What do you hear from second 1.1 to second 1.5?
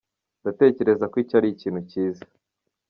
ko icyo ari